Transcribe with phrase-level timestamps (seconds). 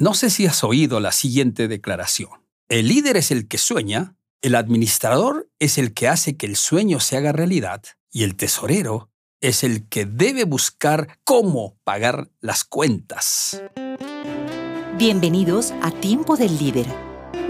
[0.00, 2.30] No sé si has oído la siguiente declaración.
[2.70, 7.00] El líder es el que sueña, el administrador es el que hace que el sueño
[7.00, 9.10] se haga realidad y el tesorero
[9.42, 13.60] es el que debe buscar cómo pagar las cuentas.
[14.96, 16.86] Bienvenidos a Tiempo del Líder,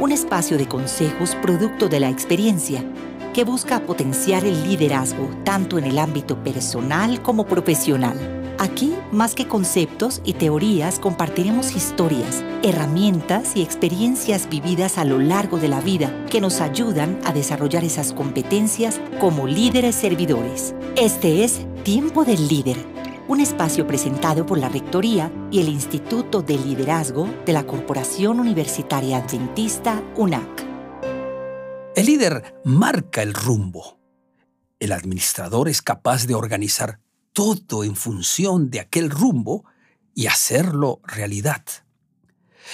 [0.01, 2.85] un espacio de consejos producto de la experiencia
[3.33, 8.40] que busca potenciar el liderazgo tanto en el ámbito personal como profesional.
[8.61, 15.59] Aquí, más que conceptos y teorías, compartiremos historias, herramientas y experiencias vividas a lo largo
[15.59, 20.75] de la vida que nos ayudan a desarrollar esas competencias como líderes servidores.
[20.95, 22.77] Este es Tiempo del Líder,
[23.29, 29.25] un espacio presentado por la Rectoría y el Instituto de Liderazgo de la Corporación Universitaria
[29.25, 30.67] Adventista UNAC.
[31.97, 33.99] El líder marca el rumbo.
[34.79, 37.01] El administrador es capaz de organizar
[37.33, 39.65] todo en función de aquel rumbo
[40.15, 41.65] y hacerlo realidad.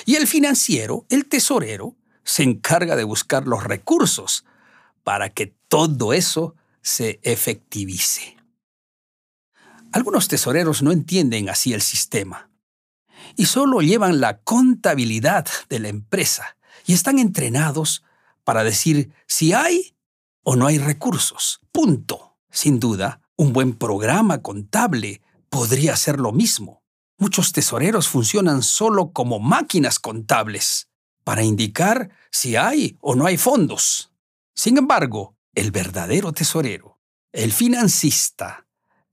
[0.04, 4.44] Y el financiero, el tesorero, se encarga de buscar los recursos
[5.04, 8.36] para que todo eso se efectivice.
[9.92, 12.50] Algunos tesoreros no entienden así el sistema
[13.36, 18.04] y solo llevan la contabilidad de la empresa y están entrenados
[18.44, 19.96] para decir si hay
[20.42, 21.60] o no hay recursos.
[21.72, 22.36] Punto.
[22.50, 26.82] Sin duda, un buen programa contable podría hacer lo mismo.
[27.18, 30.88] Muchos tesoreros funcionan solo como máquinas contables
[31.24, 34.12] para indicar si hay o no hay fondos.
[34.54, 36.98] Sin embargo, el verdadero tesorero,
[37.32, 38.66] el financista,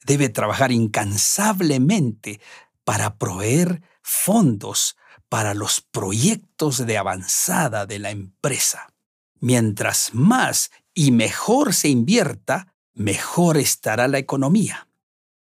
[0.06, 2.42] debe trabajar incansablemente
[2.84, 4.98] para proveer fondos
[5.30, 8.94] para los proyectos de avanzada de la empresa.
[9.40, 14.88] Mientras más y mejor se invierta, mejor estará la economía.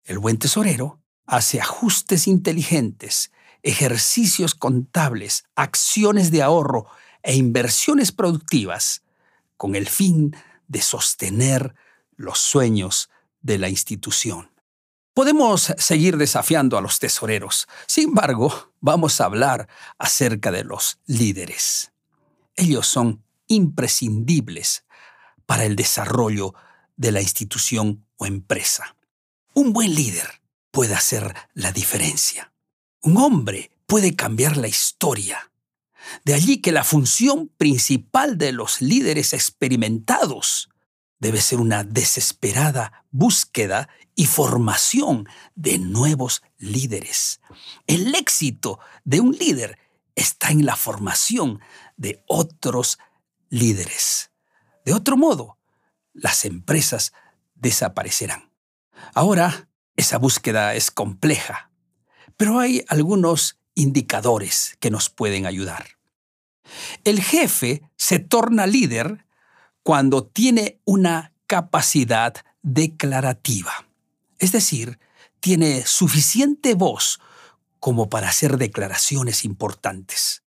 [0.05, 3.31] El buen tesorero hace ajustes inteligentes,
[3.63, 6.87] ejercicios contables, acciones de ahorro
[7.23, 9.03] e inversiones productivas
[9.57, 10.35] con el fin
[10.69, 11.75] de sostener
[12.17, 13.11] los sueños
[13.43, 14.51] de la institución.
[15.15, 19.69] Podemos seguir desafiando a los tesoreros, sin embargo, vamos a hablar
[19.99, 21.93] acerca de los líderes.
[22.57, 24.85] Ellos son imprescindibles
[25.47, 26.55] para el desarrollo
[27.01, 28.95] de la institución o empresa.
[29.55, 32.53] Un buen líder puede hacer la diferencia.
[33.01, 35.51] Un hombre puede cambiar la historia.
[36.27, 40.69] De allí que la función principal de los líderes experimentados
[41.19, 47.41] debe ser una desesperada búsqueda y formación de nuevos líderes.
[47.87, 49.79] El éxito de un líder
[50.15, 51.61] está en la formación
[51.97, 52.99] de otros
[53.49, 54.33] líderes.
[54.85, 55.60] De otro modo,
[56.13, 57.13] las empresas
[57.55, 58.51] desaparecerán.
[59.15, 61.71] Ahora, esa búsqueda es compleja,
[62.37, 65.99] pero hay algunos indicadores que nos pueden ayudar.
[67.05, 69.27] El jefe se torna líder
[69.83, 73.87] cuando tiene una capacidad declarativa,
[74.39, 74.99] es decir,
[75.41, 77.21] tiene suficiente voz
[77.81, 80.43] como para hacer declaraciones importantes.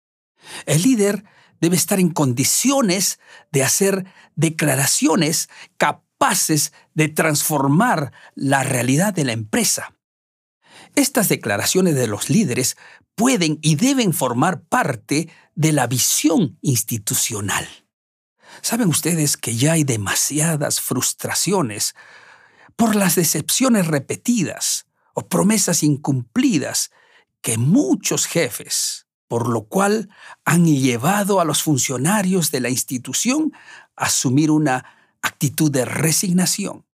[0.65, 1.23] El líder
[1.61, 3.19] debe estar en condiciones
[3.51, 4.05] de hacer
[4.35, 9.95] declaraciones capaces de transformar la realidad de la empresa.
[10.95, 12.77] Estas declaraciones de los líderes
[13.15, 17.67] pueden y deben formar parte de la visión institucional.
[18.61, 21.95] Saben ustedes que ya hay demasiadas frustraciones
[22.75, 26.91] por las decepciones repetidas o promesas incumplidas
[27.41, 29.02] que muchos jefes
[29.33, 30.09] por lo cual
[30.45, 33.51] han llevado a los funcionarios de la institución
[33.95, 34.85] a asumir una
[35.23, 36.85] actitud de resignación.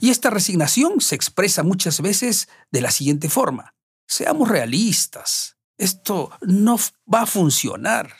[0.00, 3.74] Y esta resignación se expresa muchas veces de la siguiente forma.
[4.06, 5.56] Seamos realistas.
[5.78, 6.78] Esto no
[7.10, 8.12] va a funcionar.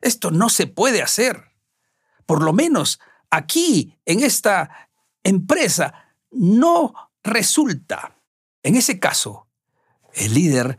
[0.00, 1.52] Esto no se puede hacer.
[2.24, 4.88] Por lo menos aquí, en esta
[5.22, 5.92] empresa,
[6.30, 8.16] no resulta.
[8.62, 9.46] En ese caso,
[10.14, 10.78] el líder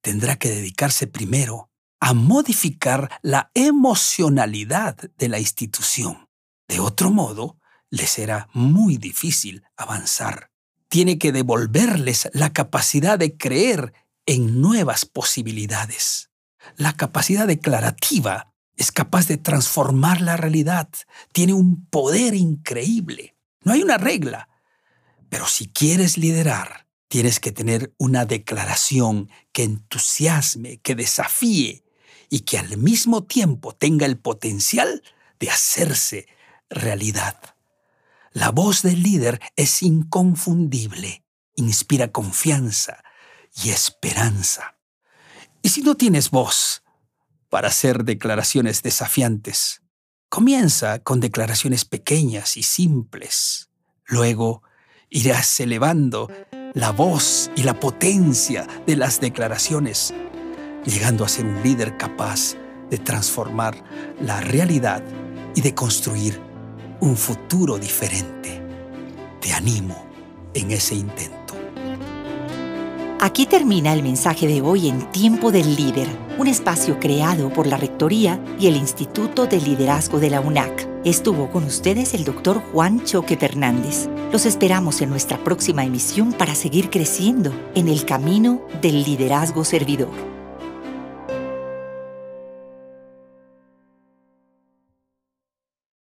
[0.00, 1.70] tendrá que dedicarse primero
[2.00, 6.28] a modificar la emocionalidad de la institución.
[6.68, 7.58] De otro modo,
[7.90, 10.50] le será muy difícil avanzar.
[10.88, 13.92] Tiene que devolverles la capacidad de creer
[14.26, 16.30] en nuevas posibilidades.
[16.76, 20.88] La capacidad declarativa es capaz de transformar la realidad.
[21.32, 23.36] Tiene un poder increíble.
[23.62, 24.48] No hay una regla.
[25.28, 31.85] Pero si quieres liderar, tienes que tener una declaración que entusiasme, que desafíe,
[32.30, 35.02] y que al mismo tiempo tenga el potencial
[35.38, 36.26] de hacerse
[36.68, 37.38] realidad.
[38.32, 41.24] La voz del líder es inconfundible,
[41.54, 43.02] inspira confianza
[43.62, 44.76] y esperanza.
[45.62, 46.82] Y si no tienes voz,
[47.48, 49.82] para hacer declaraciones desafiantes.
[50.28, 53.70] Comienza con declaraciones pequeñas y simples.
[54.04, 54.62] Luego
[55.08, 56.30] irás elevando
[56.74, 60.12] la voz y la potencia de las declaraciones,
[60.86, 62.54] llegando a ser un líder capaz
[62.90, 63.76] de transformar
[64.20, 65.02] la realidad
[65.54, 66.40] y de construir
[67.00, 68.62] un futuro diferente.
[69.40, 70.06] Te animo
[70.54, 71.54] en ese intento.
[73.20, 76.06] Aquí termina el mensaje de hoy en Tiempo del Líder,
[76.38, 80.86] un espacio creado por la Rectoría y el Instituto de Liderazgo de la UNAC.
[81.04, 84.08] Estuvo con ustedes el doctor Juan Choque Fernández.
[84.32, 90.35] Los esperamos en nuestra próxima emisión para seguir creciendo en el camino del liderazgo servidor.